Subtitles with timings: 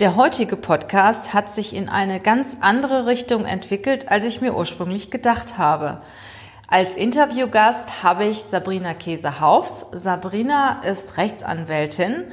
[0.00, 5.12] Der heutige Podcast hat sich in eine ganz andere Richtung entwickelt, als ich mir ursprünglich
[5.12, 6.00] gedacht habe.
[6.66, 9.86] Als Interviewgast habe ich Sabrina Käse-Haufs.
[9.92, 12.24] Sabrina ist Rechtsanwältin,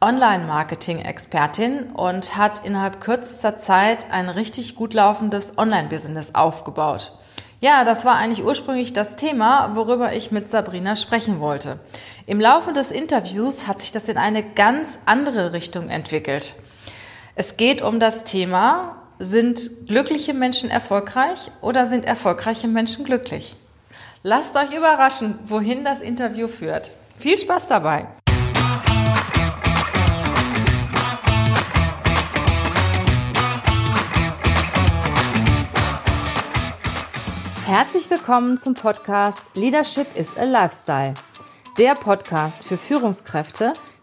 [0.00, 7.12] Online-Marketing-Expertin und hat innerhalb kürzester Zeit ein richtig gut laufendes Online-Business aufgebaut.
[7.60, 11.78] Ja, das war eigentlich ursprünglich das Thema, worüber ich mit Sabrina sprechen wollte.
[12.26, 16.56] Im Laufe des Interviews hat sich das in eine ganz andere Richtung entwickelt.
[17.36, 23.56] Es geht um das Thema, sind glückliche Menschen erfolgreich oder sind erfolgreiche Menschen glücklich?
[24.22, 26.92] Lasst euch überraschen, wohin das Interview führt.
[27.18, 28.06] Viel Spaß dabei!
[37.66, 41.14] Herzlich willkommen zum Podcast Leadership is a Lifestyle.
[41.78, 43.72] Der Podcast für Führungskräfte,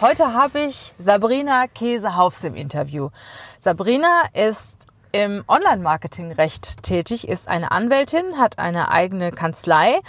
[0.00, 3.10] heute habe ich Sabrina Käsehaufs im Interview.
[3.58, 4.76] Sabrina ist
[5.12, 10.00] im Online-Marketing-Recht tätig, ist eine Anwältin, hat eine eigene Kanzlei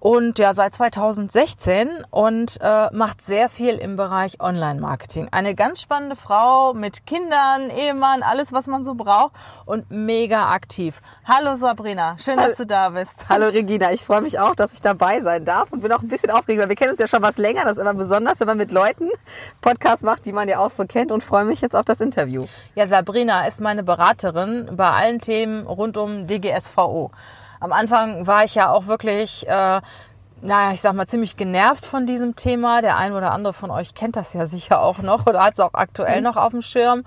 [0.00, 5.28] und ja seit 2016 und äh, macht sehr viel im Bereich Online-Marketing.
[5.32, 9.32] Eine ganz spannende Frau mit Kindern, Ehemann, alles, was man so braucht
[9.66, 11.00] und mega aktiv.
[11.24, 12.48] Hallo Sabrina, schön, Hallo.
[12.48, 13.28] dass du da bist.
[13.28, 16.08] Hallo Regina, ich freue mich auch, dass ich dabei sein darf und bin auch ein
[16.08, 17.64] bisschen aufgeregt, weil wir kennen uns ja schon was länger.
[17.64, 19.08] Das ist immer besonders, wenn man mit Leuten
[19.60, 22.44] Podcast macht, die man ja auch so kennt und freue mich jetzt auf das Interview.
[22.74, 27.10] Ja, Sabrina ist meine Beraterin bei allen Themen rund um DGSVO.
[27.60, 29.80] Am Anfang war ich ja auch wirklich, äh,
[30.40, 32.80] naja, ich sag mal, ziemlich genervt von diesem Thema.
[32.82, 35.60] Der ein oder andere von euch kennt das ja sicher auch noch oder hat es
[35.60, 37.04] auch aktuell noch auf dem Schirm.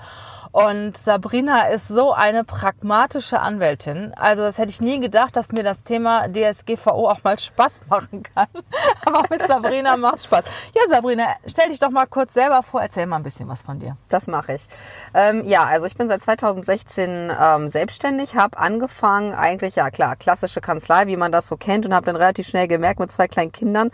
[0.51, 4.13] Und Sabrina ist so eine pragmatische Anwältin.
[4.17, 8.23] Also das hätte ich nie gedacht, dass mir das Thema DSGVO auch mal Spaß machen
[8.23, 8.47] kann.
[9.05, 10.43] Aber mit Sabrina macht Spaß.
[10.75, 13.79] Ja, Sabrina, stell dich doch mal kurz selber vor, erzähl mal ein bisschen was von
[13.79, 13.95] dir.
[14.09, 14.67] Das mache ich.
[15.13, 20.59] Ähm, ja, also ich bin seit 2016 ähm, selbstständig, habe angefangen, eigentlich, ja klar, klassische
[20.59, 23.53] Kanzlei, wie man das so kennt und habe dann relativ schnell gemerkt mit zwei kleinen
[23.53, 23.89] Kindern,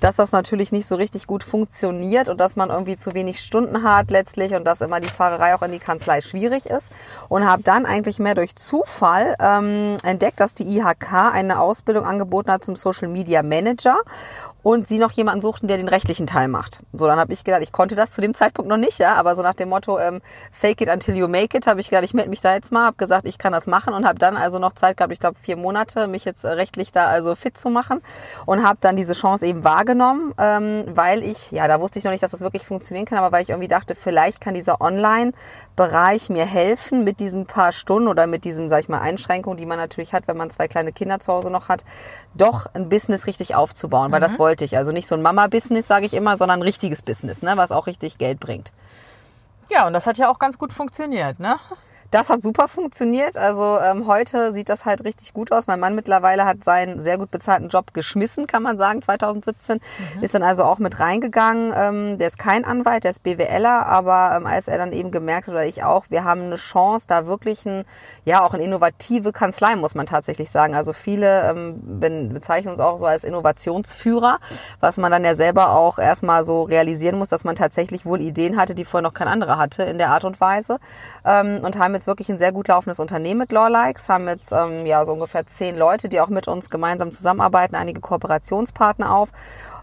[0.00, 3.82] dass das natürlich nicht so richtig gut funktioniert und dass man irgendwie zu wenig Stunden
[3.82, 6.92] hat letztlich und dass immer die Fahrerei auch in die Kanzlei schwierig ist
[7.28, 12.50] und habe dann eigentlich mehr durch Zufall ähm, entdeckt, dass die IHK eine Ausbildung angeboten
[12.50, 13.98] hat zum Social Media Manager
[14.62, 16.80] und sie noch jemanden suchten, der den rechtlichen Teil macht.
[16.92, 19.34] So, dann habe ich gedacht, ich konnte das zu dem Zeitpunkt noch nicht, ja, aber
[19.34, 20.20] so nach dem Motto ähm,
[20.52, 22.86] Fake it until you make it, habe ich gedacht, ich melde mich da jetzt mal,
[22.86, 25.38] habe gesagt, ich kann das machen und habe dann also noch Zeit gehabt, ich glaube
[25.38, 28.00] vier Monate, mich jetzt äh, rechtlich da also fit zu machen
[28.46, 32.12] und habe dann diese Chance eben wahrgenommen, ähm, weil ich, ja, da wusste ich noch
[32.12, 36.30] nicht, dass das wirklich funktionieren kann, aber weil ich irgendwie dachte, vielleicht kann dieser Online-Bereich
[36.30, 39.78] mir helfen mit diesen paar Stunden oder mit diesem, sag ich mal, Einschränkungen, die man
[39.78, 41.84] natürlich hat, wenn man zwei kleine Kinder zu Hause noch hat,
[42.34, 44.76] doch ein Business richtig aufzubauen, weil das wollte ich.
[44.76, 47.86] Also nicht so ein Mama-Business, sage ich immer, sondern ein richtiges Business, ne, was auch
[47.86, 48.72] richtig Geld bringt.
[49.70, 51.58] Ja, und das hat ja auch ganz gut funktioniert, ne?
[52.12, 53.38] Das hat super funktioniert.
[53.38, 55.66] Also ähm, heute sieht das halt richtig gut aus.
[55.66, 59.78] Mein Mann mittlerweile hat seinen sehr gut bezahlten Job geschmissen, kann man sagen, 2017.
[60.16, 60.22] Mhm.
[60.22, 61.72] Ist dann also auch mit reingegangen.
[61.74, 65.46] Ähm, der ist kein Anwalt, der ist BWLer, aber ähm, als er dann eben gemerkt
[65.46, 67.86] hat, oder ich auch, wir haben eine Chance, da wirklich ein,
[68.26, 70.74] ja auch eine innovative Kanzlei, muss man tatsächlich sagen.
[70.74, 74.38] Also viele ähm, bezeichnen uns auch so als Innovationsführer,
[74.80, 78.58] was man dann ja selber auch erstmal so realisieren muss, dass man tatsächlich wohl Ideen
[78.58, 80.78] hatte, die vorher noch kein anderer hatte in der Art und Weise.
[81.24, 84.86] Ähm, und haben jetzt wirklich ein sehr gut laufendes Unternehmen mit Lawlikes, haben jetzt ähm,
[84.86, 89.32] ja so ungefähr zehn Leute, die auch mit uns gemeinsam zusammenarbeiten, einige Kooperationspartner auf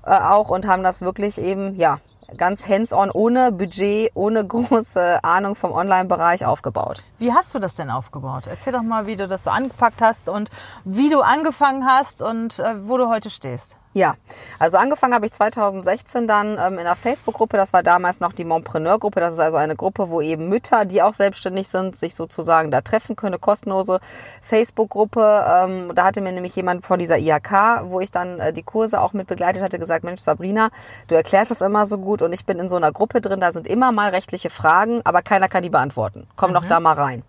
[0.05, 1.99] äh, auch und haben das wirklich eben ja
[2.37, 7.03] ganz hands-on, ohne Budget, ohne große Ahnung vom Online-Bereich aufgebaut.
[7.17, 8.43] Wie hast du das denn aufgebaut?
[8.47, 10.49] Erzähl doch mal, wie du das so angepackt hast und
[10.83, 13.75] wie du angefangen hast und äh, wo du heute stehst.
[13.93, 14.15] Ja,
[14.59, 18.45] also angefangen habe ich 2016 dann ähm, in einer Facebook-Gruppe, das war damals noch die
[18.45, 22.69] Montpreneur-Gruppe, das ist also eine Gruppe, wo eben Mütter, die auch selbstständig sind, sich sozusagen
[22.69, 23.99] da treffen können, eine kostenlose
[24.43, 25.43] Facebook-Gruppe.
[25.47, 29.01] Ähm, da hatte mir nämlich jemand von dieser IHK, wo ich dann äh, die Kurse
[29.01, 30.69] auch mit begleitet hatte, gesagt, Mensch Sabrina,
[31.07, 33.51] du erklärst das immer so gut und ich bin in so einer Gruppe drin, da
[33.51, 36.27] sind immer mal rechtliche Fragen, aber keiner kann die beantworten.
[36.35, 36.55] Komm mhm.
[36.55, 37.23] doch da mal rein.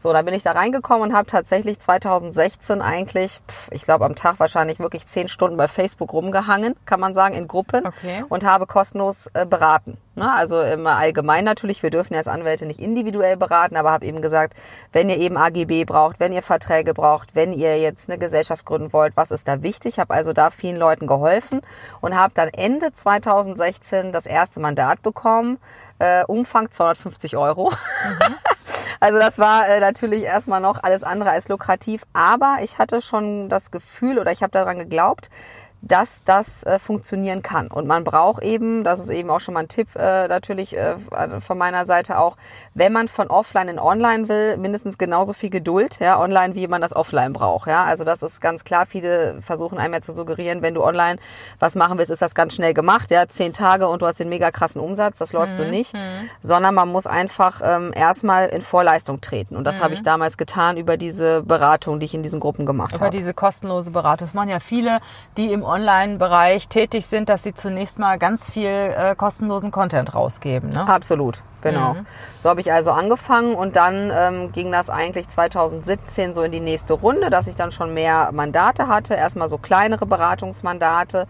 [0.00, 4.14] So, da bin ich da reingekommen und habe tatsächlich 2016 eigentlich, pff, ich glaube am
[4.14, 8.24] Tag wahrscheinlich wirklich zehn Stunden bei Facebook rumgehangen, kann man sagen, in Gruppen Okay.
[8.28, 9.98] und habe kostenlos äh, beraten.
[10.14, 10.32] Ne?
[10.32, 14.22] Also im Allgemeinen natürlich, wir dürfen ja als Anwälte nicht individuell beraten, aber habe eben
[14.22, 14.54] gesagt,
[14.92, 18.92] wenn ihr eben AGB braucht, wenn ihr Verträge braucht, wenn ihr jetzt eine Gesellschaft gründen
[18.92, 19.98] wollt, was ist da wichtig?
[19.98, 21.60] Habe also da vielen Leuten geholfen
[22.00, 25.58] und habe dann Ende 2016 das erste Mandat bekommen,
[25.98, 27.72] äh, Umfang 250 Euro.
[29.00, 33.48] Also das war äh, natürlich erstmal noch alles andere als lukrativ, aber ich hatte schon
[33.48, 35.30] das Gefühl oder ich habe daran geglaubt,
[35.80, 37.68] dass das äh, funktionieren kann.
[37.68, 40.96] Und man braucht eben, das ist eben auch schon mal ein Tipp äh, natürlich äh,
[41.40, 42.36] von meiner Seite auch,
[42.74, 46.80] wenn man von offline in online will, mindestens genauso viel Geduld, ja, online, wie man
[46.80, 47.68] das offline braucht.
[47.68, 48.86] Ja, also das ist ganz klar.
[48.86, 51.18] Viele versuchen einem ja zu suggerieren, wenn du online
[51.58, 54.28] was machen willst, ist das ganz schnell gemacht, ja, zehn Tage und du hast den
[54.28, 55.18] mega krassen Umsatz.
[55.18, 55.94] Das läuft so nicht,
[56.40, 59.56] sondern man muss einfach ähm, erstmal in Vorleistung treten.
[59.56, 62.96] Und das habe ich damals getan über diese Beratung, die ich in diesen Gruppen gemacht
[62.96, 63.16] Über habe.
[63.16, 64.26] diese kostenlose Beratung.
[64.26, 64.98] Das machen ja viele,
[65.36, 70.70] die im Online-Bereich tätig sind, dass sie zunächst mal ganz viel äh, kostenlosen Content rausgeben.
[70.70, 70.88] Ne?
[70.88, 71.96] Absolut, genau.
[72.38, 76.60] So habe ich also angefangen und dann ähm, ging das eigentlich 2017 so in die
[76.60, 79.14] nächste Runde, dass ich dann schon mehr Mandate hatte.
[79.14, 81.26] Erstmal so kleinere Beratungsmandate.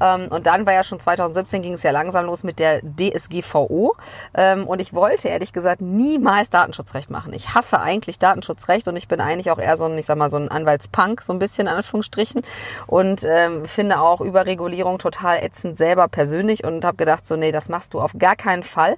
[0.00, 3.96] Ähm, und dann war ja schon 2017 ging es ja langsam los mit der DSGVO.
[4.34, 7.34] Ähm, und ich wollte ehrlich gesagt niemals Datenschutzrecht machen.
[7.34, 10.30] Ich hasse eigentlich Datenschutzrecht und ich bin eigentlich auch eher so ein, ich sag mal,
[10.30, 12.42] so ein Anwaltspunk, so ein bisschen in Anführungsstrichen.
[12.86, 17.68] Und ähm, finde auch Überregulierung total ätzend selber persönlich und habe gedacht, so, nee, das
[17.68, 18.96] machst du auf gar keinen Fall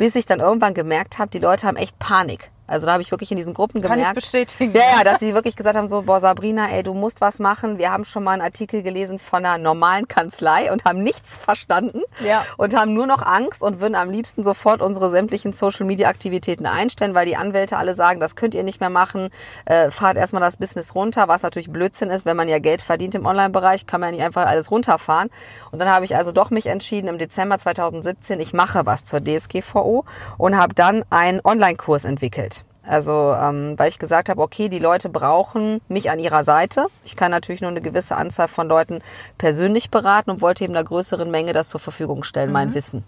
[0.00, 2.50] bis ich dann irgendwann gemerkt habe, die Leute haben echt Panik.
[2.70, 4.14] Also da habe ich wirklich in diesen Gruppen Kann ich gemerkt.
[4.14, 4.72] bestätigen.
[4.74, 7.78] Ja, ja, dass sie wirklich gesagt haben, so, boah, Sabrina, ey, du musst was machen.
[7.78, 12.02] Wir haben schon mal einen Artikel gelesen von einer normalen Kanzlei und haben nichts verstanden
[12.24, 12.44] Ja.
[12.56, 17.26] und haben nur noch Angst und würden am liebsten sofort unsere sämtlichen Social-Media-Aktivitäten einstellen, weil
[17.26, 19.30] die Anwälte alle sagen, das könnt ihr nicht mehr machen,
[19.64, 23.14] äh, fahrt erstmal das Business runter, was natürlich Blödsinn ist, wenn man ja Geld verdient
[23.16, 25.28] im Online-Bereich, kann man ja nicht einfach alles runterfahren.
[25.72, 29.20] Und dann habe ich also doch mich entschieden, im Dezember 2017, ich mache was zur
[29.20, 30.04] DSGVO
[30.38, 32.59] und habe dann einen Online-Kurs entwickelt.
[32.90, 36.86] Also, ähm, weil ich gesagt habe, okay, die Leute brauchen mich an ihrer Seite.
[37.04, 39.00] Ich kann natürlich nur eine gewisse Anzahl von Leuten
[39.38, 43.04] persönlich beraten und wollte eben einer größeren Menge das zur Verfügung stellen, mein Wissen.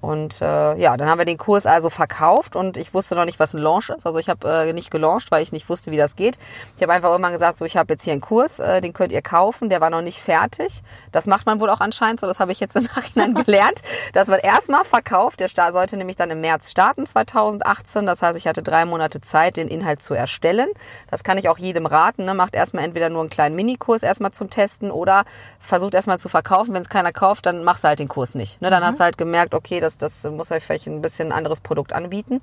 [0.00, 3.40] Und äh, ja, dann haben wir den Kurs also verkauft und ich wusste noch nicht,
[3.40, 4.06] was ein Launch ist.
[4.06, 6.38] Also ich habe äh, nicht gelauncht, weil ich nicht wusste, wie das geht.
[6.76, 9.10] Ich habe einfach irgendwann gesagt, so ich habe jetzt hier einen Kurs, äh, den könnt
[9.10, 10.82] ihr kaufen, der war noch nicht fertig.
[11.12, 13.80] Das macht man wohl auch anscheinend so, das habe ich jetzt im Nachhinein gelernt.
[14.12, 15.40] Das wird erstmal verkauft.
[15.40, 18.04] Der Start sollte nämlich dann im März starten 2018.
[18.04, 20.68] Das heißt, ich hatte drei Monate Zeit, den Inhalt zu erstellen.
[21.10, 22.26] Das kann ich auch jedem raten.
[22.26, 22.34] Ne?
[22.34, 25.24] Macht erstmal entweder nur einen kleinen Minikurs erstmal zum Testen oder
[25.58, 26.74] versucht erstmal zu verkaufen.
[26.74, 28.60] Wenn es keiner kauft, dann machst du halt den Kurs nicht.
[28.60, 28.68] Ne?
[28.70, 31.92] Dann hast du halt gemerkt, okay, das, das muss euch vielleicht ein bisschen anderes Produkt
[31.92, 32.42] anbieten.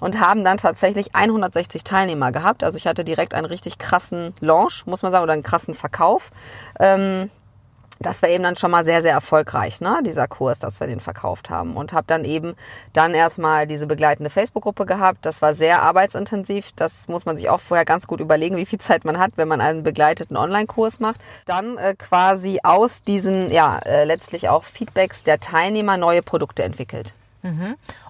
[0.00, 2.64] Und haben dann tatsächlich 160 Teilnehmer gehabt.
[2.64, 6.30] Also ich hatte direkt einen richtig krassen Launch, muss man sagen, oder einen krassen Verkauf.
[6.78, 7.30] Ähm,
[8.00, 10.00] das war eben dann schon mal sehr, sehr erfolgreich, ne?
[10.04, 11.76] dieser Kurs, dass wir den verkauft haben.
[11.76, 12.54] Und habe dann eben
[12.94, 15.26] dann erstmal diese begleitende Facebook-Gruppe gehabt.
[15.26, 16.72] Das war sehr arbeitsintensiv.
[16.76, 19.48] Das muss man sich auch vorher ganz gut überlegen, wie viel Zeit man hat, wenn
[19.48, 21.20] man einen begleiteten Online-Kurs macht.
[21.44, 27.14] Dann äh, quasi aus diesen, ja, äh, letztlich auch Feedbacks der Teilnehmer neue Produkte entwickelt.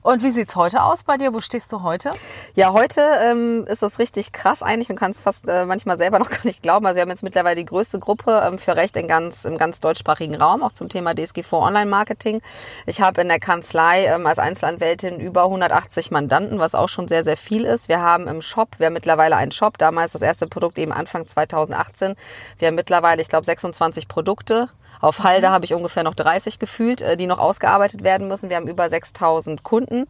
[0.03, 1.33] Und wie sieht's heute aus bei dir?
[1.33, 2.11] Wo stehst du heute?
[2.55, 6.19] Ja, heute ähm, ist das richtig krass eigentlich und kann es fast äh, manchmal selber
[6.21, 6.87] noch gar nicht glauben.
[6.87, 9.81] Also wir haben jetzt mittlerweile die größte Gruppe ähm, für Recht in ganz, im ganz
[9.81, 12.43] deutschsprachigen Raum, auch zum Thema DSGV Online-Marketing.
[12.87, 17.23] Ich habe in der Kanzlei ähm, als Einzelanwältin über 180 Mandanten, was auch schon sehr,
[17.23, 17.89] sehr viel ist.
[17.89, 21.29] Wir haben im Shop, wir haben mittlerweile einen Shop, damals das erste Produkt eben Anfang
[21.29, 22.17] 2018.
[22.59, 27.01] Wir haben mittlerweile, ich glaube, 26 Produkte auf Halde habe ich ungefähr noch 30 gefühlt,
[27.01, 28.51] äh, die noch ausgearbeitet werden müssen.
[28.51, 29.20] Wir haben über 6000
[29.63, 30.07] Kunden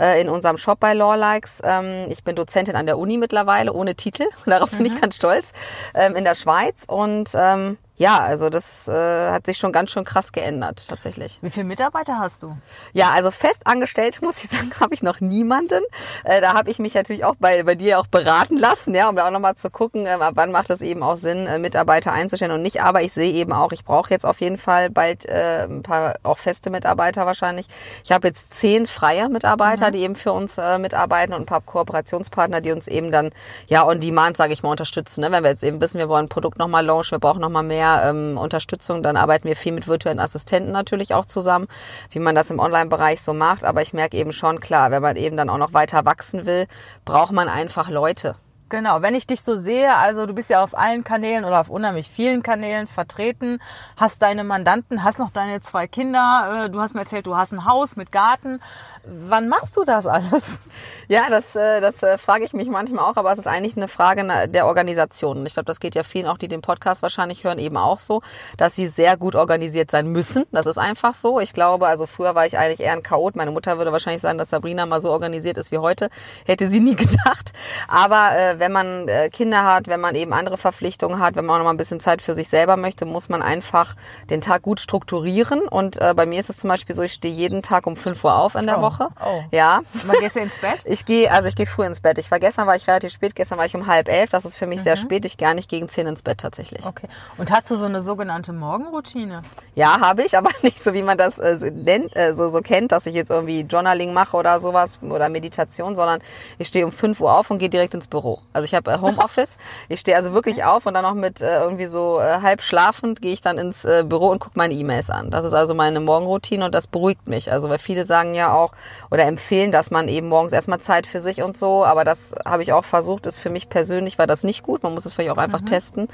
[0.00, 1.60] äh, in unserem Shop bei Lawlikes.
[1.64, 4.24] Ähm, ich bin Dozentin an der Uni mittlerweile, ohne Titel.
[4.46, 5.52] Darauf bin ich ganz stolz.
[5.94, 6.84] Ähm, in der Schweiz.
[6.86, 11.38] Und ähm, ja, also das äh, hat sich schon ganz schön krass geändert, tatsächlich.
[11.42, 12.56] Wie viele Mitarbeiter hast du?
[12.92, 15.80] Ja, also fest angestellt, muss ich sagen, habe ich noch niemanden.
[16.24, 19.14] Äh, da habe ich mich natürlich auch bei, bei dir auch beraten lassen, ja, um
[19.14, 22.50] da auch nochmal zu gucken, ab wann macht es eben auch Sinn, äh, Mitarbeiter einzustellen
[22.50, 22.82] und nicht.
[22.82, 26.16] Aber ich sehe eben auch, ich brauche jetzt auf jeden Fall bald äh, ein paar
[26.24, 27.68] auch feste Mitarbeiter wahrscheinlich.
[28.02, 31.60] Ich habe jetzt zehn freie Mitarbeiter, die eben für uns äh, mitarbeiten und ein paar
[31.60, 33.30] Kooperationspartner, die uns eben dann
[33.68, 35.20] ja on demand, sage ich mal, unterstützen.
[35.20, 35.30] Ne?
[35.30, 37.83] Wenn wir jetzt eben wissen, wir wollen ein Produkt nochmal launchen, wir brauchen nochmal mehr
[37.84, 41.66] ähm, Unterstützung, dann arbeiten wir viel mit virtuellen Assistenten natürlich auch zusammen,
[42.10, 43.64] wie man das im Online-Bereich so macht.
[43.64, 46.66] Aber ich merke eben schon, klar, wenn man eben dann auch noch weiter wachsen will,
[47.04, 48.36] braucht man einfach Leute.
[48.70, 51.68] Genau, wenn ich dich so sehe, also du bist ja auf allen Kanälen oder auf
[51.68, 53.60] unheimlich vielen Kanälen vertreten,
[53.96, 57.52] hast deine Mandanten, hast noch deine zwei Kinder, äh, du hast mir erzählt, du hast
[57.52, 58.60] ein Haus mit Garten.
[59.06, 60.60] Wann machst du das alles?
[61.06, 63.88] Ja, das, äh, das äh, frage ich mich manchmal auch, aber es ist eigentlich eine
[63.88, 65.44] Frage der Organisation.
[65.44, 68.22] Ich glaube, das geht ja vielen auch, die den Podcast wahrscheinlich hören, eben auch so,
[68.56, 70.46] dass sie sehr gut organisiert sein müssen.
[70.50, 71.40] Das ist einfach so.
[71.40, 73.36] Ich glaube, also früher war ich eigentlich eher ein Chaot.
[73.36, 76.08] Meine Mutter würde wahrscheinlich sagen, dass Sabrina mal so organisiert ist wie heute.
[76.46, 77.52] Hätte sie nie gedacht.
[77.86, 81.54] Aber äh, wenn man äh, Kinder hat, wenn man eben andere Verpflichtungen hat, wenn man
[81.54, 83.96] auch noch mal ein bisschen Zeit für sich selber möchte, muss man einfach
[84.30, 85.60] den Tag gut strukturieren.
[85.68, 88.22] Und äh, bei mir ist es zum Beispiel so, ich stehe jeden Tag um 5
[88.24, 88.82] Uhr auf in der Oh.
[88.82, 89.08] Woche.
[89.24, 89.42] Oh.
[89.50, 89.80] Ja.
[90.06, 90.80] Wann gehst du ins Bett?
[90.86, 92.18] Ich gehe, also ich gehe früh ins Bett.
[92.18, 94.30] Ich war gestern war ich relativ spät, gestern war ich um halb elf.
[94.30, 94.84] Das ist für mich Mhm.
[94.84, 95.24] sehr spät.
[95.24, 96.84] Ich gehe nicht gegen zehn ins Bett tatsächlich.
[96.84, 97.08] Okay.
[97.38, 99.42] Und hast du so eine sogenannte Morgenroutine?
[99.74, 102.60] Ja, habe ich, aber nicht so, wie man das äh, so nennt, äh, so, so
[102.60, 106.20] kennt, dass ich jetzt irgendwie Journaling mache oder sowas oder Meditation, sondern
[106.58, 108.40] ich stehe um 5 Uhr auf und gehe direkt ins Büro.
[108.54, 109.58] Also ich habe äh, Homeoffice.
[109.88, 113.20] ich stehe also wirklich auf und dann noch mit äh, irgendwie so äh, halb schlafend
[113.20, 115.30] gehe ich dann ins äh, Büro und gucke meine E-Mails an.
[115.30, 117.52] Das ist also meine Morgenroutine und das beruhigt mich.
[117.52, 118.72] Also weil viele sagen ja auch
[119.10, 122.62] oder empfehlen, dass man eben morgens erstmal Zeit für sich und so, aber das habe
[122.62, 124.82] ich auch versucht, ist für mich persönlich war das nicht gut.
[124.82, 126.08] Man muss es vielleicht auch einfach testen.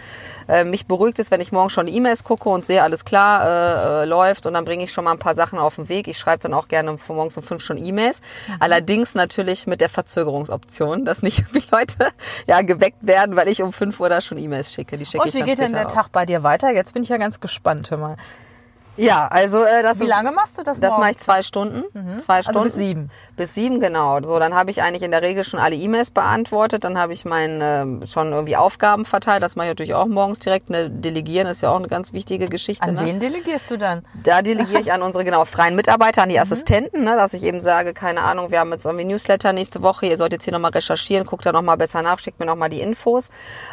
[0.49, 4.02] Äh, mich beruhigt es, wenn ich morgens schon E-Mails gucke und sehe, alles klar, äh,
[4.02, 6.09] äh, läuft und dann bringe ich schon mal ein paar Sachen auf den Weg.
[6.09, 8.20] Ich schreibe dann auch gerne von morgens um fünf schon E-Mails.
[8.59, 12.09] Allerdings natürlich mit der Verzögerungsoption, dass nicht die Leute
[12.46, 14.96] ja geweckt werden, weil ich um fünf Uhr da schon E-Mails schicke.
[14.99, 15.92] Die schicke Und ich wie geht denn der raus.
[15.92, 16.70] Tag bei dir weiter?
[16.70, 18.16] Jetzt bin ich ja ganz gespannt, hör mal.
[19.00, 20.99] Ja, also äh, das Wie ist, lange machst du das Das morgens?
[21.00, 21.85] mache ich zwei Stunden.
[22.21, 22.59] Zwei Stunden.
[22.59, 23.11] Also bis sieben.
[23.37, 24.21] Bis sieben, genau.
[24.23, 26.85] So, dann habe ich eigentlich in der Regel schon alle E-Mails beantwortet.
[26.85, 29.42] Dann habe ich meine ähm, schon irgendwie Aufgaben verteilt.
[29.42, 30.69] Das mache ich natürlich auch morgens direkt.
[30.71, 32.83] Ne, delegieren ist ja auch eine ganz wichtige Geschichte.
[32.85, 33.07] An ne?
[33.07, 34.04] wen delegierst du dann?
[34.23, 36.33] Da delegiere ich an unsere genau freien Mitarbeiter, an Mhm.
[36.35, 39.83] die Assistenten, ne, dass ich eben sage, keine Ahnung, wir haben jetzt irgendwie Newsletter nächste
[39.83, 42.69] Woche, ihr sollt jetzt hier nochmal recherchieren, guckt da nochmal besser nach, schickt mir nochmal
[42.69, 43.30] die Infos.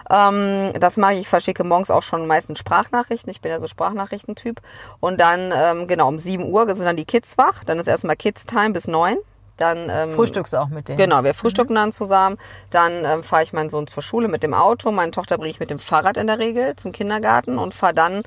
[0.10, 3.68] Ähm, das mache ich, ich verschicke morgens auch schon meistens Sprachnachrichten, ich bin ja so
[3.68, 4.62] Sprachnachrichtentyp.
[5.00, 8.16] Und dann, ähm, genau, um 7 Uhr sind dann die Kids wach, dann ist erstmal
[8.16, 9.18] Kids-Time bis 9.
[9.58, 10.98] Dann, ähm, Frühstückst du auch mit denen?
[10.98, 12.38] Genau, wir frühstücken dann zusammen.
[12.70, 14.92] Dann ähm, fahre ich meinen Sohn zur Schule mit dem Auto.
[14.92, 18.24] Meine Tochter bringe ich mit dem Fahrrad in der Regel zum Kindergarten und fahre dann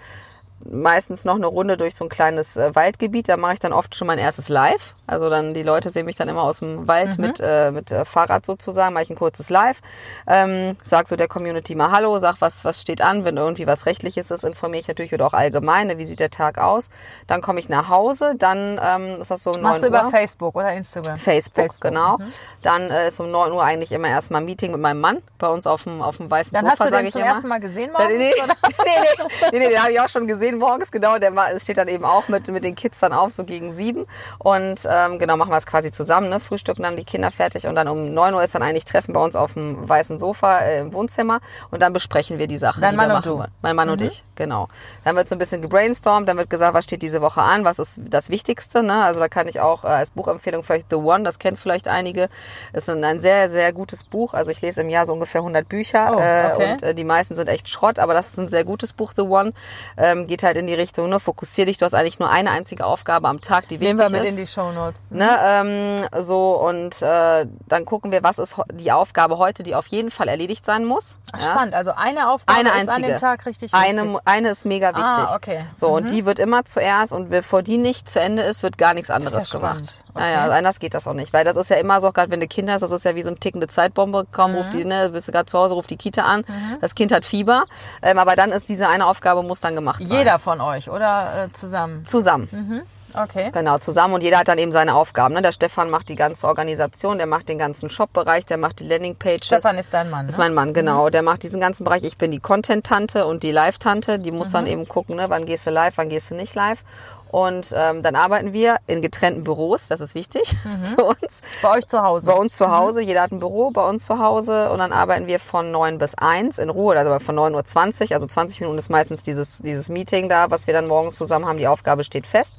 [0.68, 3.28] meistens noch eine Runde durch so ein kleines äh, Waldgebiet.
[3.28, 4.94] Da mache ich dann oft schon mein erstes Live.
[5.06, 8.04] Also dann die Leute sehen mich dann immer aus dem Wald mit, äh, mit äh,
[8.04, 9.80] Fahrrad sozusagen, mache ich ein kurzes Live.
[10.28, 13.86] Ähm, sag so der Community mal Hallo, sag was, was steht an, wenn irgendwie was
[13.86, 16.90] Rechtliches ist, informiere ich natürlich oder auch allgemein, ne, wie sieht der Tag aus.
[17.26, 20.04] Dann komme ich nach Hause, dann ähm, ist das so um Machst du 9 über
[20.06, 20.10] Uhr.
[20.12, 21.18] Facebook oder Instagram?
[21.18, 22.18] Facebook, Facebook, genau.
[22.18, 22.32] mhm.
[22.62, 25.48] Dann äh, ist um 9 Uhr eigentlich immer erstmal ein Meeting mit meinem Mann bei
[25.48, 27.30] uns auf dem, auf dem weißen Dann Sofa, hast du sage den ich zum immer.
[27.30, 28.16] ersten Mal gesehen morgens?
[28.16, 28.46] nee, oder?
[28.84, 31.19] nee, nee, nee, nee, den habe ich auch schon gesehen morgens, genau.
[31.19, 34.07] Der steht dann eben auch mit, mit den Kids dann auf, so gegen sieben.
[34.38, 36.40] Und ähm, genau, machen wir es quasi zusammen, ne?
[36.40, 39.23] Frühstücken dann die Kinder fertig und dann um 9 Uhr ist dann eigentlich Treffen bei
[39.23, 41.40] uns auf dem weißen Sofa äh, im Wohnzimmer
[41.71, 43.37] und dann besprechen wir die Sachen, Dein die Mann und du?
[43.37, 43.45] Mhm.
[43.62, 44.69] Mein Mann und ich, genau.
[45.04, 47.78] Dann wird so ein bisschen gebrainstormt, dann wird gesagt, was steht diese Woche an, was
[47.78, 49.02] ist das Wichtigste, ne?
[49.02, 52.28] Also da kann ich auch äh, als Buchempfehlung vielleicht The One, das kennt vielleicht einige,
[52.73, 54.35] ist ein, ein sehr, sehr gutes Buch.
[54.35, 56.73] Also ich lese im Jahr so ungefähr 100 Bücher Oh, äh, okay.
[56.73, 59.23] und äh, die meisten sind echt Schrott, aber das ist ein sehr gutes Buch, The
[59.23, 59.52] One.
[59.97, 62.85] Ähm, geht halt in die Richtung, ne, fokussier dich, du hast eigentlich nur eine einzige
[62.87, 64.30] Aufgabe am Tag, die wichtig Nehmen wir mit ist.
[64.30, 65.00] in die Shownotes.
[65.11, 69.87] Ne, ähm, so und äh, dann gucken wir, was ist die Aufgabe heute, die auf
[69.88, 71.18] jeden Fall erledigt sein muss.
[71.32, 71.50] Ach, Ja?
[71.52, 71.75] Spannend.
[71.75, 73.09] Also eine Aufgabe Eine ist an einzige.
[73.09, 74.20] dem Tag richtig Eine, wichtig.
[74.25, 75.04] eine ist mega wichtig.
[75.04, 75.64] Ah, okay.
[75.75, 78.94] So, und die wird immer zuerst und bevor die nicht zu Ende ist, wird gar
[78.94, 79.99] nichts anderes ja gemacht.
[80.10, 80.28] Spannend.
[80.30, 81.32] Naja, also anders geht das auch nicht.
[81.32, 83.22] Weil das ist ja immer so, gerade wenn du Kinder hast, das ist ja wie
[83.22, 84.26] so eine tickende Zeitbombe.
[84.30, 84.78] Kaum ruft Mhm.
[84.78, 86.44] die, ne, bist du gerade zu Hause, ruft die Kita an.
[86.80, 87.64] Das Kind hat Fieber.
[88.02, 90.18] Ähm, aber dann ist diese eine Aufgabe, muss dann gemacht sein.
[90.18, 92.04] Jeder von euch oder äh, zusammen?
[92.06, 92.82] Zusammen.
[93.12, 93.50] Okay.
[93.52, 95.34] Genau, zusammen und jeder hat dann eben seine Aufgaben.
[95.34, 95.42] Ne?
[95.42, 99.46] Der Stefan macht die ganze Organisation, der macht den ganzen Shop-Bereich, der macht die Landing-Pages.
[99.46, 100.28] Stefan ist dein Mann.
[100.28, 100.44] ist Ne?
[100.44, 101.10] mein Mann, genau.
[101.10, 102.04] Der macht diesen ganzen Bereich.
[102.04, 104.20] Ich bin die Content-Tante und die Live-Tante.
[104.20, 106.84] Die muss dann eben gucken, ne, wann gehst du live, wann gehst du nicht live.
[107.30, 110.56] Und ähm, dann arbeiten wir in getrennten Büros, das ist wichtig
[110.96, 111.42] für uns.
[111.62, 112.26] Bei euch zu Hause.
[112.26, 115.28] Bei uns zu Hause, jeder hat ein Büro bei uns zu Hause und dann arbeiten
[115.28, 118.90] wir von 9 bis 1 in Ruhe, also von 9.20 Uhr, also 20 Minuten ist
[118.90, 122.54] meistens dieses, dieses Meeting da, was wir dann morgens zusammen haben, die Aufgabe steht fest.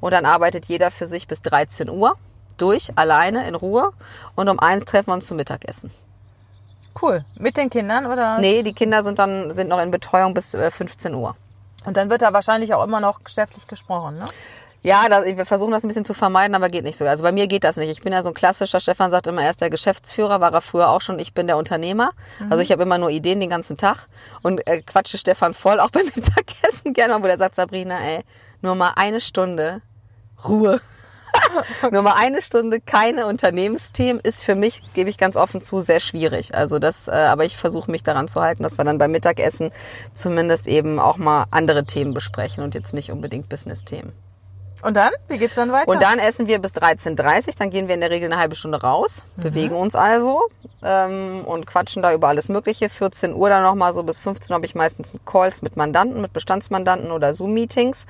[0.00, 2.16] Und dann arbeitet jeder für sich bis 13 Uhr
[2.56, 3.92] durch, alleine, in Ruhe
[4.34, 5.92] und um eins treffen wir uns zum Mittagessen.
[7.00, 7.24] Cool.
[7.38, 8.38] Mit den Kindern oder?
[8.38, 11.36] Nee, die Kinder sind dann sind noch in Betreuung bis äh, 15 Uhr.
[11.86, 14.28] Und dann wird da wahrscheinlich auch immer noch geschäftlich gesprochen, ne?
[14.82, 17.04] Ja, das, wir versuchen das ein bisschen zu vermeiden, aber geht nicht so.
[17.04, 17.90] Also bei mir geht das nicht.
[17.90, 20.60] Ich bin ja so ein klassischer, Stefan sagt immer, er ist der Geschäftsführer, war er
[20.60, 22.10] früher auch schon, ich bin der Unternehmer.
[22.50, 24.06] Also ich habe immer nur Ideen den ganzen Tag
[24.42, 28.24] und äh, quatsche Stefan voll, auch beim Mittagessen gerne wo der sagt, Sabrina, ey,
[28.62, 29.82] nur mal eine Stunde
[30.46, 30.80] Ruhe.
[31.90, 36.00] Nur mal eine Stunde keine Unternehmensthemen ist für mich, gebe ich ganz offen zu, sehr
[36.00, 36.54] schwierig.
[36.54, 39.72] Also das, äh, aber ich versuche mich daran zu halten, dass wir dann beim Mittagessen
[40.14, 44.12] zumindest eben auch mal andere Themen besprechen und jetzt nicht unbedingt Business-Themen.
[44.82, 45.10] Und dann?
[45.28, 45.90] Wie geht's dann weiter?
[45.90, 48.56] Und dann essen wir bis 13.30 Uhr, dann gehen wir in der Regel eine halbe
[48.56, 50.42] Stunde raus, bewegen uns also
[50.86, 52.88] ähm, und quatschen da über alles Mögliche.
[52.88, 56.32] 14 Uhr dann nochmal so bis 15 Uhr habe ich meistens Calls mit Mandanten, mit
[56.32, 58.06] Bestandsmandanten oder Zoom-Meetings.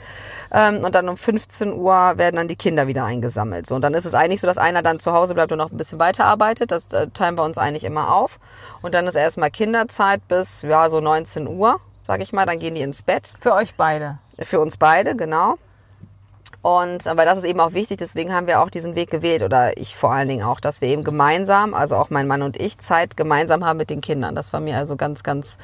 [0.53, 3.67] Ähm, und dann um 15 Uhr werden dann die Kinder wieder eingesammelt.
[3.67, 5.71] So, und dann ist es eigentlich so, dass einer dann zu Hause bleibt und noch
[5.71, 6.71] ein bisschen weiterarbeitet.
[6.71, 8.39] Das äh, teilen wir uns eigentlich immer auf.
[8.83, 12.45] Und dann ist erstmal Kinderzeit bis ja so 19 Uhr, sage ich mal.
[12.45, 13.33] Dann gehen die ins Bett.
[13.41, 14.19] Für euch beide.
[14.39, 15.57] Für uns beide, genau.
[16.67, 19.79] Und aber das ist eben auch wichtig, deswegen haben wir auch diesen Weg gewählt oder
[19.79, 22.79] ich vor allen Dingen auch, dass wir eben gemeinsam, also auch mein Mann und ich,
[22.79, 24.35] Zeit gemeinsam haben mit den Kindern.
[24.35, 25.59] Das war mir also ganz, ganz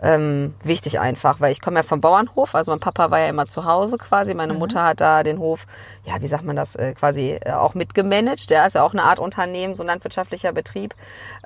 [0.00, 3.44] ähm, wichtig einfach, weil ich komme ja vom Bauernhof, also mein Papa war ja immer
[3.44, 4.60] zu Hause quasi, meine mhm.
[4.60, 5.66] Mutter hat da den Hof,
[6.06, 9.02] ja, wie sagt man das, äh, quasi äh, auch mitgemanagt, der ist ja auch eine
[9.02, 10.94] Art Unternehmen, so ein landwirtschaftlicher Betrieb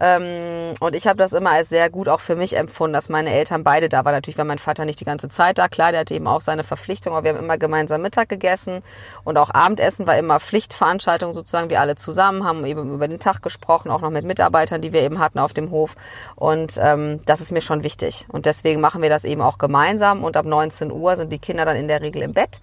[0.00, 3.30] ähm, und ich habe das immer als sehr gut auch für mich empfunden, dass meine
[3.30, 4.14] Eltern beide da waren.
[4.14, 6.64] Natürlich war mein Vater nicht die ganze Zeit da, klar, der hatte eben auch seine
[6.64, 8.82] Verpflichtung, aber wir haben immer gemeinsam Mittag gegessen
[9.24, 13.42] und auch Abendessen war immer Pflichtveranstaltung sozusagen, wir alle zusammen haben eben über den Tag
[13.42, 15.96] gesprochen, auch noch mit Mitarbeitern, die wir eben hatten auf dem Hof
[16.36, 20.24] und ähm, das ist mir schon wichtig und deswegen machen wir das eben auch gemeinsam.
[20.24, 22.60] Und ab 19 Uhr sind die Kinder dann in der Regel im Bett.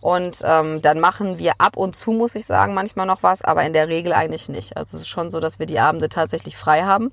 [0.00, 3.64] Und ähm, dann machen wir ab und zu, muss ich sagen, manchmal noch was, aber
[3.64, 4.76] in der Regel eigentlich nicht.
[4.76, 7.12] Also es ist schon so, dass wir die Abende tatsächlich frei haben,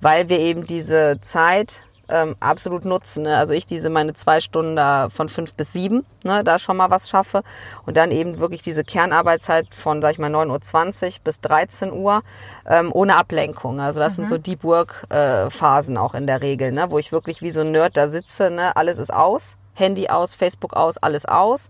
[0.00, 3.24] weil wir eben diese Zeit ähm, absolut nutzen.
[3.24, 3.36] Ne?
[3.36, 6.90] Also ich diese meine zwei Stunden da von fünf bis sieben, ne, da schon mal
[6.90, 7.42] was schaffe.
[7.86, 12.22] Und dann eben wirklich diese Kernarbeitszeit von, sag ich mal, 9.20 Uhr bis 13 Uhr
[12.66, 13.80] ähm, ohne Ablenkung.
[13.80, 14.16] Also das mhm.
[14.16, 17.50] sind so Deep Work äh, Phasen auch in der Regel, ne, wo ich wirklich wie
[17.50, 21.68] so ein Nerd da sitze, ne, alles ist aus, Handy aus, Facebook aus, alles aus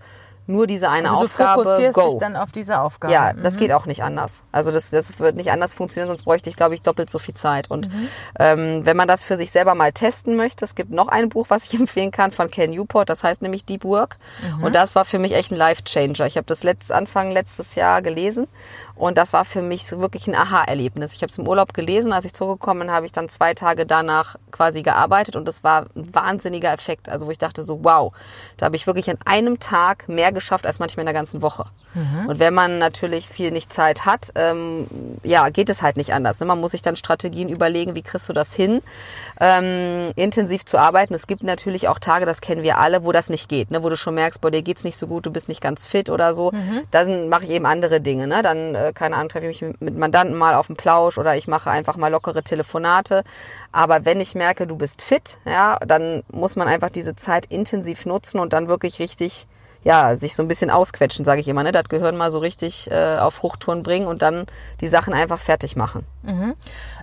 [0.49, 1.63] nur diese eine also Aufgabe.
[1.63, 2.09] Du fokussierst go.
[2.09, 3.13] dich dann auf diese Aufgabe.
[3.13, 3.59] Ja, das mhm.
[3.59, 4.43] geht auch nicht anders.
[4.51, 7.35] Also das, das wird nicht anders funktionieren, sonst bräuchte ich, glaube ich, doppelt so viel
[7.35, 7.71] Zeit.
[7.71, 8.09] Und mhm.
[8.39, 11.47] ähm, wenn man das für sich selber mal testen möchte, es gibt noch ein Buch,
[11.51, 14.17] was ich empfehlen kann von Ken Newport, das heißt nämlich Deep Work.
[14.57, 14.65] Mhm.
[14.65, 16.27] Und das war für mich echt ein Life-Changer.
[16.27, 18.49] Ich habe das letzt, Anfang letztes Jahr gelesen
[18.99, 21.13] und das war für mich wirklich ein Aha-Erlebnis.
[21.13, 23.87] Ich habe es im Urlaub gelesen, als ich zurückgekommen bin, habe ich dann zwei Tage
[23.87, 27.09] danach quasi gearbeitet und das war ein wahnsinniger Effekt.
[27.09, 28.13] Also wo ich dachte so, wow,
[28.57, 31.67] da habe ich wirklich in einem Tag mehr geschafft als manchmal in der ganzen Woche.
[31.95, 32.29] Mhm.
[32.29, 34.87] Und wenn man natürlich viel nicht Zeit hat, ähm,
[35.23, 36.41] ja, geht es halt nicht anders.
[36.41, 36.47] Ne?
[36.47, 38.83] Man muss sich dann Strategien überlegen, wie kriegst du das hin,
[39.41, 41.15] ähm, intensiv zu arbeiten.
[41.15, 43.83] Es gibt natürlich auch Tage, das kennen wir alle, wo das nicht geht, ne?
[43.83, 46.11] wo du schon merkst, boah, dir geht's nicht so gut, du bist nicht ganz fit
[46.11, 46.53] oder so.
[46.53, 46.83] Mhm.
[46.91, 48.27] Dann mache ich eben andere Dinge.
[48.27, 48.43] Ne?
[48.43, 51.49] Dann äh, keine Ahnung, treffe ich mich mit Mandanten mal auf den Plausch oder ich
[51.49, 53.25] mache einfach mal lockere Telefonate.
[53.73, 58.07] Aber wenn ich merke, du bist fit, ja, dann muss man einfach diese Zeit intensiv
[58.07, 59.47] nutzen und dann wirklich richtig
[59.85, 61.63] ja, sich so ein bisschen ausquetschen, sage ich immer.
[61.63, 61.73] Ne?
[61.73, 64.47] Das Gehirn mal so richtig äh, auf Hochtouren bringen und dann
[64.81, 66.05] die Sachen einfach fertig machen.
[66.23, 66.55] Mhm.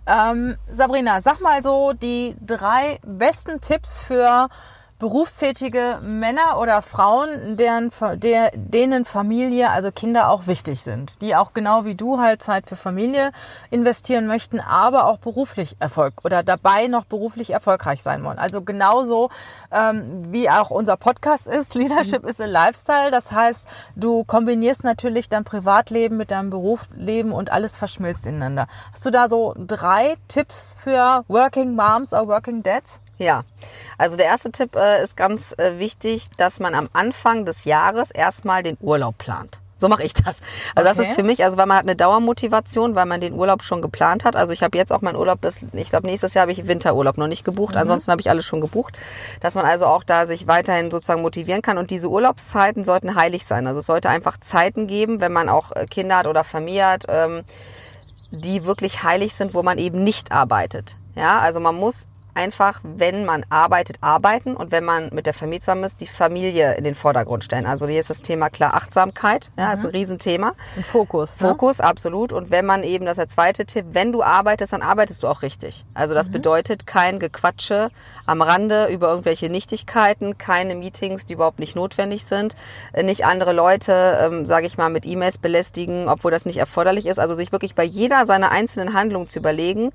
[0.06, 4.50] Ähm, Sabrina, sag mal so die drei besten Tipps für
[4.98, 11.54] berufstätige Männer oder Frauen, deren, der, denen Familie, also Kinder auch wichtig sind, die auch
[11.54, 13.32] genau wie du halt Zeit für Familie
[13.72, 18.40] investieren möchten, aber auch beruflich Erfolg oder dabei noch beruflich erfolgreich sein wollen.
[18.40, 19.30] Also genauso
[19.72, 23.12] ähm, wie auch unser Podcast ist, Leadership is a Lifestyle.
[23.12, 28.68] Das heißt, du kombinierst natürlich dein Privatleben mit deinem Berufsleben und alles verschmilzt ineinander.
[28.94, 33.02] Hast du da so drei Tipps für Working Moms or Working Dads?
[33.18, 33.44] Ja,
[33.98, 38.12] also der erste Tipp äh, ist ganz äh, wichtig, dass man am Anfang des Jahres
[38.12, 39.60] erstmal den Urlaub plant.
[39.78, 40.40] So mache ich das.
[40.74, 41.00] Also okay.
[41.00, 43.82] das ist für mich, also weil man hat eine Dauermotivation, weil man den Urlaub schon
[43.82, 44.36] geplant hat.
[44.38, 47.18] Also ich habe jetzt auch meinen Urlaub, bis, ich glaube nächstes Jahr habe ich Winterurlaub
[47.18, 47.76] noch nicht gebucht.
[47.76, 47.82] Mhm.
[47.82, 48.98] Ansonsten habe ich alles schon gebucht,
[49.42, 51.78] dass man also auch da sich weiterhin sozusagen motivieren kann.
[51.78, 53.68] Und diese Urlaubszeiten sollten heilig sein.
[53.68, 57.06] Also es sollte einfach Zeiten geben, wenn man auch äh, Kinder hat oder Familie hat,
[57.10, 57.44] ähm,
[58.32, 60.96] die wirklich heilig sind, wo man eben nicht arbeitet.
[61.16, 65.62] Ja, also man muss einfach, wenn man arbeitet, arbeiten und wenn man mit der Familie
[65.62, 67.66] zusammen ist, die Familie in den Vordergrund stellen.
[67.66, 69.74] Also hier ist das Thema klar Achtsamkeit, ja, mhm.
[69.74, 70.54] ist ein Riesenthema.
[70.76, 71.40] Ein Fokus.
[71.40, 71.50] Ne?
[71.50, 72.34] Fokus, absolut.
[72.34, 75.28] Und wenn man eben, das ist der zweite Tipp, wenn du arbeitest, dann arbeitest du
[75.28, 75.86] auch richtig.
[75.94, 76.34] Also das mhm.
[76.34, 77.90] bedeutet kein Gequatsche
[78.26, 82.56] am Rande über irgendwelche Nichtigkeiten, keine Meetings, die überhaupt nicht notwendig sind,
[82.94, 87.06] äh, nicht andere Leute, ähm, sage ich mal, mit E-Mails belästigen, obwohl das nicht erforderlich
[87.06, 87.20] ist.
[87.20, 89.92] Also sich wirklich bei jeder seiner einzelnen Handlungen zu überlegen,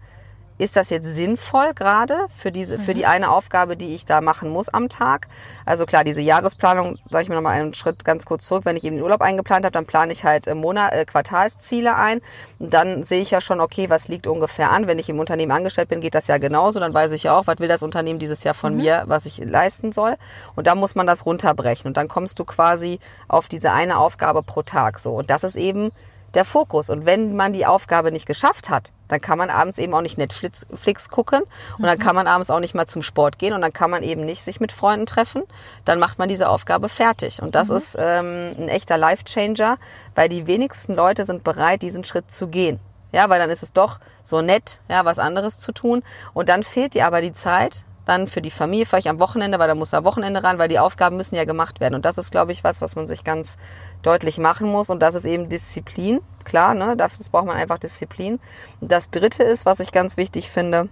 [0.61, 2.83] ist das jetzt sinnvoll gerade für diese, mhm.
[2.83, 3.09] für die mhm.
[3.09, 5.29] eine Aufgabe, die ich da machen muss am Tag?
[5.65, 8.65] Also klar, diese Jahresplanung, sage ich mir nochmal einen Schritt ganz kurz zurück.
[8.67, 12.21] Wenn ich eben den Urlaub eingeplant habe, dann plane ich halt Monat, äh, Quartalsziele ein.
[12.59, 14.87] Und dann sehe ich ja schon, okay, was liegt ungefähr an.
[14.87, 16.79] Wenn ich im Unternehmen angestellt bin, geht das ja genauso.
[16.79, 18.83] Dann weiß ich ja auch, was will das Unternehmen dieses Jahr von mhm.
[18.83, 20.17] mir, was ich leisten soll.
[20.57, 21.89] Und da muss man das runterbrechen.
[21.89, 25.15] Und dann kommst du quasi auf diese eine Aufgabe pro Tag so.
[25.15, 25.91] Und das ist eben
[26.35, 26.91] der Fokus.
[26.91, 30.19] Und wenn man die Aufgabe nicht geschafft hat, dann kann man abends eben auch nicht
[30.19, 31.43] Netflix Flix gucken
[31.79, 34.03] und dann kann man abends auch nicht mal zum Sport gehen und dann kann man
[34.05, 35.43] eben nicht sich mit Freunden treffen.
[35.85, 37.43] Dann macht man diese Aufgabe fertig.
[37.43, 37.77] Und das Mhm.
[37.77, 39.79] ist ähm, ein echter Life-Changer,
[40.15, 42.79] weil die wenigsten Leute sind bereit, diesen Schritt zu gehen.
[43.13, 46.05] Ja, weil dann ist es doch so nett, ja, was anderes zu tun.
[46.33, 49.69] Und dann fehlt dir aber die Zeit, dann für die Familie, vielleicht am Wochenende, weil
[49.69, 51.95] da muss am Wochenende ran, weil die Aufgaben müssen ja gemacht werden.
[51.95, 53.57] Und das ist, glaube ich, was, was man sich ganz
[54.03, 54.91] deutlich machen muss.
[54.91, 56.21] Und das ist eben Disziplin.
[56.45, 58.41] Klar, ne, dafür braucht man einfach Disziplin.
[58.81, 60.89] Und das dritte ist, was ich ganz wichtig finde,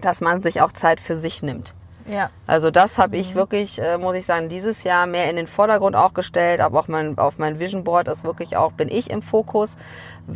[0.00, 1.74] dass man sich auch Zeit für sich nimmt.
[2.08, 2.30] Ja.
[2.46, 5.94] Also das habe ich wirklich, äh, muss ich sagen, dieses Jahr mehr in den Vordergrund
[5.94, 9.22] auch gestellt, aber auch mein, auf mein Vision Board ist wirklich auch, bin ich im
[9.22, 9.76] Fokus,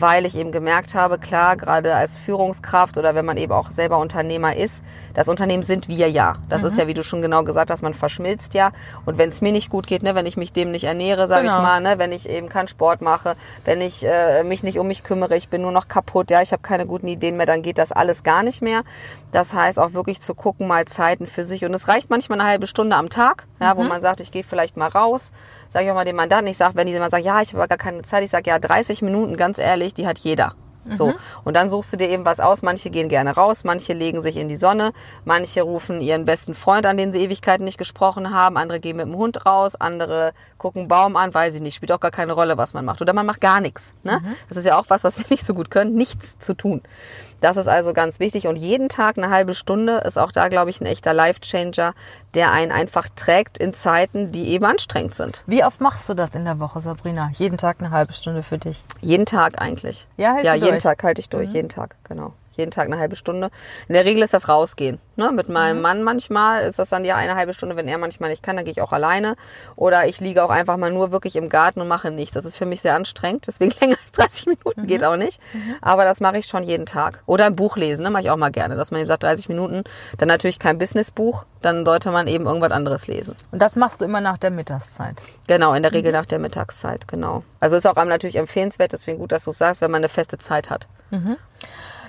[0.01, 3.99] weil ich eben gemerkt habe, klar, gerade als Führungskraft oder wenn man eben auch selber
[3.99, 4.83] Unternehmer ist,
[5.15, 6.37] das Unternehmen sind wir ja.
[6.49, 8.73] Das ist ja, wie du schon genau gesagt hast, man verschmilzt ja.
[9.07, 11.45] Und wenn es mir nicht gut geht, ne, wenn ich mich dem nicht ernähre, sage
[11.45, 11.59] Genau.
[11.59, 14.87] ich mal, ne, wenn ich eben keinen Sport mache, wenn ich äh, mich nicht um
[14.89, 17.63] mich kümmere, ich bin nur noch kaputt, ja, ich habe keine guten Ideen mehr, dann
[17.63, 18.83] geht das alles gar nicht mehr.
[19.31, 21.65] Das heißt auch wirklich zu gucken, mal Zeiten für sich.
[21.65, 24.45] Und es reicht manchmal eine halbe Stunde am Tag, ja, wo man sagt, ich gehe
[24.45, 25.33] vielleicht mal raus.
[25.71, 27.67] Sage ich auch mal dem Mandanten, ich sage, wenn die immer sagen, ja, ich habe
[27.67, 30.55] gar keine Zeit, ich sage, ja, 30 Minuten, ganz ehrlich, die hat jeder.
[30.93, 31.15] So.
[31.45, 32.63] Und dann suchst du dir eben was aus.
[32.63, 34.93] Manche gehen gerne raus, manche legen sich in die Sonne,
[35.25, 39.07] manche rufen ihren besten Freund an, den sie Ewigkeiten nicht gesprochen haben, andere gehen mit
[39.07, 40.33] dem Hund raus, andere
[40.65, 43.03] gucken Baum an, weiß ich nicht, spielt auch gar keine Rolle, was man macht.
[43.03, 43.93] Oder man macht gar nichts.
[44.03, 44.23] Ne?
[44.49, 46.81] Das ist ja auch was, was wir nicht so gut können, nichts zu tun.
[47.43, 48.47] Das ist also ganz wichtig.
[48.47, 51.93] Und jeden Tag eine halbe Stunde ist auch da, glaube ich, ein echter Life-Changer,
[52.33, 55.43] der einen einfach trägt in Zeiten, die eben anstrengend sind.
[55.47, 57.31] Wie oft machst du das in der Woche, Sabrina?
[57.35, 58.83] Jeden Tag eine halbe Stunde für dich.
[59.03, 60.09] Jeden Tag eigentlich.
[60.17, 60.83] Ja, ja jeden durch?
[60.83, 62.33] Tag halte ich durch, jeden Tag, genau.
[62.57, 63.51] Jeden Tag eine halbe Stunde.
[63.89, 64.99] In der Regel ist das Rausgehen.
[65.17, 65.31] Ne?
[65.33, 67.77] Mit meinem Mann manchmal ist das dann ja eine halbe Stunde.
[67.77, 69.37] Wenn er manchmal nicht kann, dann gehe ich auch alleine.
[69.77, 72.35] Oder ich liege auch einfach mal nur wirklich im Garten und mache nichts.
[72.35, 73.47] Das ist für mich sehr anstrengend.
[73.47, 75.41] Deswegen länger als 30 Minuten geht auch nicht.
[75.81, 77.23] Aber das mache ich schon jeden Tag.
[77.27, 78.11] Oder ein Buch lesen, ne?
[78.11, 78.77] mache ich auch mal gerne.
[78.77, 79.85] Dass man eben sagt, 30 Minuten.
[80.19, 81.45] Dann natürlich kein Businessbuch.
[81.61, 83.37] Dann sollte man eben irgendwas anderes lesen.
[83.51, 85.17] Und das machst du immer nach der Mittagszeit.
[85.47, 87.43] Genau, in der Regel nach der Mittagszeit, genau.
[87.61, 90.09] Also ist auch einem natürlich empfehlenswert, deswegen gut, dass du es sagst, wenn man eine
[90.11, 90.89] feste Zeit hat.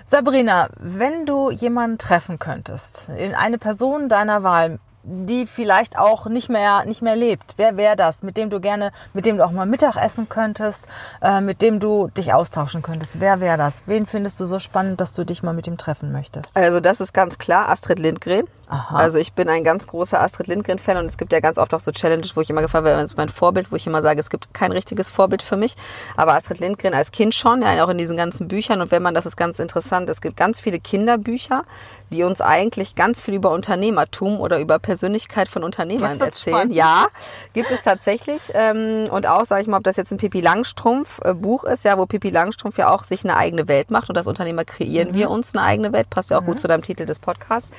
[0.08, 6.48] Sabrina, wenn du jemanden treffen könntest, in eine Person deiner Wahl, die vielleicht auch nicht
[6.48, 9.52] mehr, nicht mehr lebt, wer wäre das, mit dem du gerne, mit dem du auch
[9.52, 10.86] mal Mittag essen könntest,
[11.24, 13.20] äh, mit dem du dich austauschen könntest?
[13.20, 13.82] Wer wäre das?
[13.88, 16.56] Wen findest du so spannend, dass du dich mal mit ihm treffen möchtest?
[16.56, 18.46] Also das ist ganz klar Astrid Lindgren.
[18.68, 18.98] Aha.
[18.98, 21.80] Also ich bin ein ganz großer Astrid Lindgren-Fan und es gibt ja ganz oft auch
[21.80, 24.20] so Challenges, wo ich immer gefragt werde, das ist mein Vorbild, wo ich immer sage,
[24.20, 25.76] es gibt kein richtiges Vorbild für mich.
[26.16, 28.82] Aber Astrid Lindgren als Kind schon, ja, auch in diesen ganzen Büchern.
[28.82, 31.64] Und wenn man, das ist ganz interessant, es gibt ganz viele Kinderbücher,
[32.12, 36.56] die uns eigentlich ganz viel über Unternehmertum oder über Persönlichkeit von Unternehmern erzählen.
[36.56, 36.76] spannend.
[36.76, 37.08] Ja,
[37.54, 38.52] gibt es tatsächlich.
[38.54, 41.84] Ähm, und auch, sage ich mal, ob das jetzt ein Pippi Langstrumpf äh, Buch ist,
[41.84, 45.14] ja, wo Pippi Langstrumpf ja auch sich eine eigene Welt macht und als Unternehmer kreieren
[45.14, 46.10] wir uns eine eigene Welt.
[46.10, 47.70] Passt ja auch gut zu deinem Titel des Podcasts.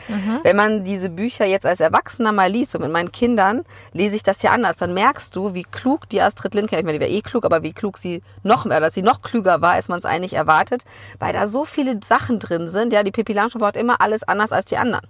[0.42, 4.22] Wenn man diese Bücher jetzt als Erwachsener mal liest und mit meinen Kindern lese ich
[4.22, 7.12] das ja anders, dann merkst du, wie klug die Astrid Lindgren, ich meine, die wäre
[7.12, 9.98] eh klug, aber wie klug sie noch mehr, dass sie noch klüger war, als man
[9.98, 10.84] es eigentlich erwartet,
[11.18, 12.92] weil da so viele Sachen drin sind.
[12.92, 15.06] Ja, die Pippi Langstrumpf hat immer alles anders als die anderen.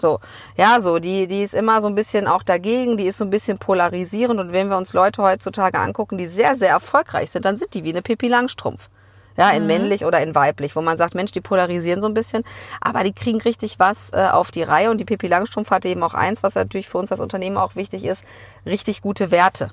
[0.00, 0.18] So,
[0.56, 3.30] ja, so, die, die ist immer so ein bisschen auch dagegen, die ist so ein
[3.30, 7.56] bisschen polarisierend und wenn wir uns Leute heutzutage angucken, die sehr, sehr erfolgreich sind, dann
[7.56, 8.88] sind die wie eine Pippi Langstrumpf.
[9.36, 12.44] Ja, in männlich oder in weiblich, wo man sagt, Mensch, die polarisieren so ein bisschen,
[12.80, 16.02] aber die kriegen richtig was äh, auf die Reihe und die Pippi Langstrumpf hatte eben
[16.02, 18.24] auch eins, was natürlich für uns als Unternehmen auch wichtig ist,
[18.66, 19.70] richtig gute Werte.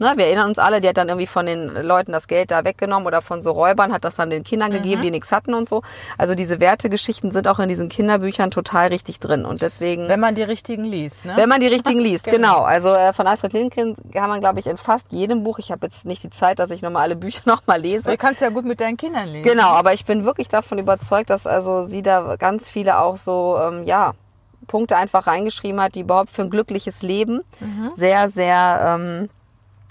[0.00, 2.64] Ne, wir erinnern uns alle, die hat dann irgendwie von den Leuten das Geld da
[2.64, 5.68] weggenommen oder von so Räubern, hat das dann den Kindern gegeben, die nichts hatten und
[5.68, 5.82] so.
[6.16, 10.08] Also diese Wertegeschichten sind auch in diesen Kinderbüchern total richtig drin und deswegen...
[10.08, 11.34] Wenn man die richtigen liest, ne?
[11.36, 12.60] Wenn man die richtigen liest, genau.
[12.62, 15.84] Also äh, von Astrid Lindgren kann man, glaube ich, in fast jedem Buch, ich habe
[15.84, 18.10] jetzt nicht die Zeit, dass ich nochmal alle Bücher nochmal lese.
[18.10, 19.50] Du kannst ja gut mit deinen Kindern lesen.
[19.50, 23.58] Genau, aber ich bin wirklich davon überzeugt, dass also sie da ganz viele auch so,
[23.62, 24.14] ähm, ja,
[24.66, 27.42] Punkte einfach reingeschrieben hat, die überhaupt für ein glückliches Leben
[27.92, 29.28] sehr, sehr ähm,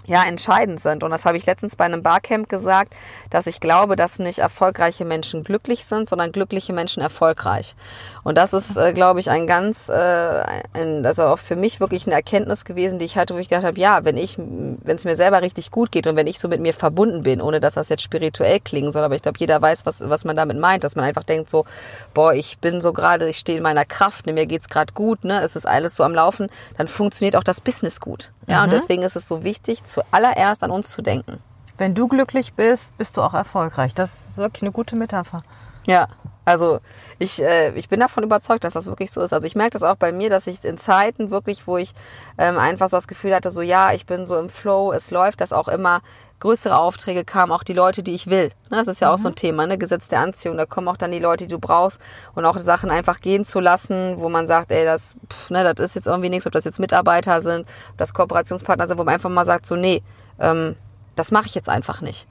[0.06, 1.04] ja, entscheidend sind.
[1.04, 2.94] Und das habe ich letztens bei einem Barcamp gesagt,
[3.30, 7.76] dass ich glaube, dass nicht erfolgreiche Menschen glücklich sind, sondern glückliche Menschen erfolgreich.
[8.24, 12.06] Und das ist, äh, glaube ich, ein ganz, äh, ein, also auch für mich wirklich
[12.06, 15.06] eine Erkenntnis gewesen, die ich hatte, wo ich gedacht habe, ja, wenn ich, wenn es
[15.06, 17.76] mir selber richtig gut geht und wenn ich so mit mir verbunden bin, ohne dass
[17.76, 20.84] das jetzt spirituell klingen soll, aber ich glaube, jeder weiß, was, was man damit meint,
[20.84, 21.65] dass man einfach denkt so,
[22.13, 25.24] boah, ich bin so gerade, ich stehe in meiner Kraft, ne, mir geht's gerade gut,
[25.24, 28.32] ne, es ist alles so am Laufen, dann funktioniert auch das Business gut.
[28.48, 31.38] Ja, und deswegen ist es so wichtig, zuallererst an uns zu denken.
[31.80, 33.94] Wenn du glücklich bist, bist du auch erfolgreich.
[33.94, 35.44] Das ist wirklich eine gute Metapher.
[35.86, 36.10] Ja,
[36.50, 36.80] Also
[37.20, 39.34] ich, äh, ich bin davon überzeugt, dass das wirklich so ist.
[39.34, 41.94] Also ich merke das auch bei mir, dass ich in Zeiten wirklich, wo ich
[42.38, 45.42] ähm, einfach so das Gefühl hatte, so ja, ich bin so im Flow, es läuft,
[45.42, 46.02] dass auch immer
[46.39, 48.50] größere Aufträge kamen, auch die Leute, die ich will.
[48.70, 49.78] Ne, das ist ja auch so ein Thema, ne?
[49.78, 50.58] Gesetz der Anziehung.
[50.58, 52.02] Da kommen auch dann die Leute, die du brauchst
[52.34, 55.86] und auch Sachen einfach gehen zu lassen, wo man sagt, ey, das, pff, ne, das
[55.86, 59.13] ist jetzt irgendwie nichts, ob das jetzt Mitarbeiter sind, ob das Kooperationspartner sind, wo man
[59.13, 60.02] einfach mal sagt, so, nee,
[60.39, 60.76] ähm,
[61.20, 62.28] das mache ich jetzt einfach nicht.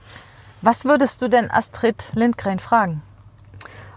[0.63, 3.03] Was würdest du denn Astrid Lindgren fragen?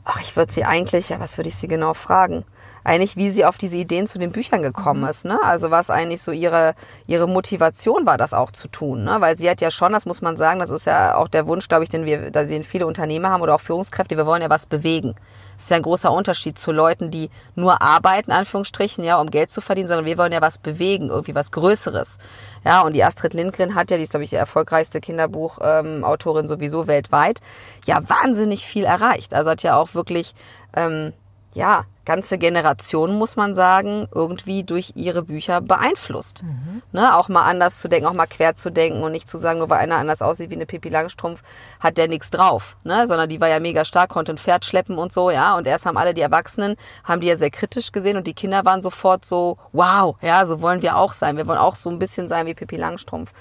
[0.04, 2.44] Ach, ich würde sie eigentlich, ja, was würde ich sie genau fragen?
[2.84, 5.40] Eigentlich, wie sie auf diese Ideen zu den Büchern gekommen ist, ne?
[5.44, 6.74] Also was eigentlich so ihre,
[7.06, 9.18] ihre Motivation war, das auch zu tun, ne?
[9.20, 11.68] Weil sie hat ja schon, das muss man sagen, das ist ja auch der Wunsch,
[11.68, 14.66] glaube ich, den wir, den viele Unternehmer haben oder auch Führungskräfte, wir wollen ja was
[14.66, 15.16] bewegen.
[15.56, 19.52] Das ist ja ein großer Unterschied zu Leuten, die nur arbeiten, Anführungsstrichen, ja, um Geld
[19.52, 22.18] zu verdienen, sondern wir wollen ja was bewegen, irgendwie was Größeres.
[22.66, 26.48] Ja, und die Astrid Lindgren hat ja, die ist, glaube ich, die erfolgreichste Kinderbuchautorin ähm,
[26.48, 27.42] sowieso weltweit,
[27.86, 29.36] ja, wahnsinnig viel erreicht.
[29.36, 30.34] Also hat ja auch wirklich,
[30.76, 31.14] ähm,
[31.54, 36.44] ja, ganze Generation, muss man sagen, irgendwie durch ihre Bücher beeinflusst.
[36.44, 36.82] Mhm.
[36.92, 39.60] Ne, auch mal anders zu denken, auch mal quer zu denken und nicht zu sagen,
[39.60, 41.44] nur weil einer anders aussieht wie eine Pippi Langstrumpf,
[41.80, 42.76] hat der nichts drauf.
[42.84, 43.06] Ne?
[43.08, 45.56] Sondern die war ja mega stark, konnte ein Pferd schleppen und so, ja.
[45.58, 48.66] Und erst haben alle die Erwachsenen, haben die ja sehr kritisch gesehen und die Kinder
[48.66, 51.38] waren sofort so, wow, ja, so wollen wir auch sein.
[51.38, 53.32] Wir wollen auch so ein bisschen sein wie Pippi Langstrumpf.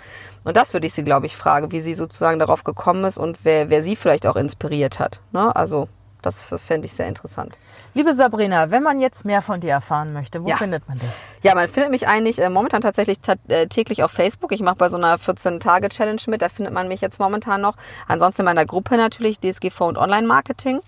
[0.45, 3.39] Und das würde ich sie, glaube ich, fragen, wie sie sozusagen darauf gekommen ist und
[3.45, 5.21] wer, wer sie vielleicht auch inspiriert hat.
[5.33, 5.55] Ne?
[5.55, 5.89] Also
[6.21, 7.59] das, das fände ich sehr interessant.
[7.95, 10.57] Liebe Sabrina, wenn man jetzt mehr von dir erfahren möchte, wo ja.
[10.57, 11.09] findet man dich?
[11.43, 14.53] Ja, man findet mich eigentlich äh, momentan tatsächlich äh, täglich auf Facebook.
[14.53, 17.77] Ich mache bei so einer 14-Tage-Challenge mit, da findet man mich jetzt momentan noch.
[18.09, 20.81] Ansonsten in meiner Gruppe natürlich, DSGV und Online-Marketing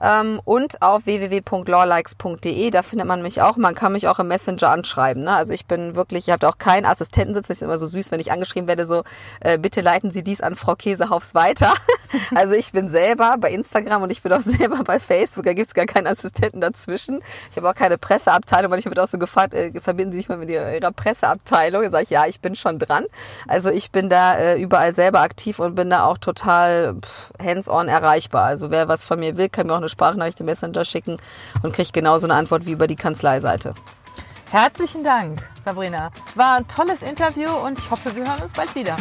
[0.00, 2.70] ähm, und auf www.lawlikes.de.
[2.70, 3.56] Da findet man mich auch.
[3.56, 5.24] Man kann mich auch im Messenger anschreiben.
[5.24, 5.32] Ne?
[5.32, 7.52] Also ich bin wirklich, ich habe auch keinen Assistenten sitzen.
[7.52, 9.02] Ich ist immer so süß, wenn ich angeschrieben werde, so
[9.40, 11.74] äh, bitte leiten Sie dies an Frau Käsehaufs weiter.
[12.34, 15.44] also ich bin selber bei Instagram und ich bin auch selber bei Facebook.
[15.44, 17.22] Da gibt's gar keinen Assistenten dazwischen.
[17.50, 20.28] Ich habe auch keine Presseabteilung, weil ich habe auch so gefragt, äh, verbinden Sie sich
[20.28, 21.82] mal mit Ihrer Presseabteilung?
[21.82, 23.04] Da sage ich, ja, ich bin schon dran.
[23.46, 26.96] Also ich bin da äh, überall selber aktiv und bin da auch total
[27.42, 28.44] hands-on erreichbar.
[28.44, 31.16] Also wer was von mir will, kann mir auch eine Sprachnachricht im Messenger schicken
[31.62, 33.74] und kriegt genauso eine Antwort wie über die Kanzleiseite.
[34.50, 36.10] Herzlichen Dank, Sabrina.
[36.34, 38.96] War ein tolles Interview und ich hoffe, wir hören uns bald wieder.